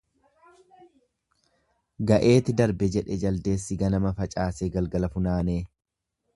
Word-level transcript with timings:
Ga'eeti 2.13 2.57
darbe 2.61 2.91
jedhe 2.97 3.19
jaldeessi 3.27 3.79
ganama 3.85 4.17
facaasee 4.23 4.73
galgala 4.79 5.15
funaanee. 5.19 5.63